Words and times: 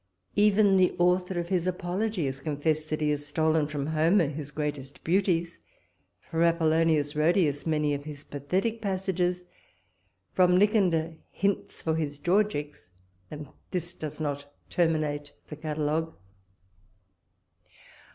Even 0.35 0.77
the 0.77 0.95
author 0.97 1.39
of 1.39 1.49
his 1.49 1.67
apology 1.67 2.25
has 2.25 2.39
confessed, 2.39 2.89
that 2.89 3.01
he 3.01 3.11
has 3.11 3.27
stolen 3.27 3.67
from 3.67 3.85
Homer 3.85 4.25
his 4.29 4.49
greatest 4.49 5.03
beauties; 5.03 5.59
from 6.21 6.41
Apollonius 6.41 7.15
Rhodius, 7.15 7.67
many 7.67 7.93
of 7.93 8.05
his 8.05 8.23
pathetic 8.23 8.81
passages; 8.81 9.45
from 10.33 10.57
Nicander, 10.57 11.17
hints 11.29 11.83
for 11.83 11.93
his 11.97 12.17
Georgies; 12.17 12.89
and 13.29 13.47
this 13.69 13.93
does 13.93 14.19
not 14.19 14.51
terminate 14.71 15.33
the 15.49 15.55
catalogue. 15.55 16.15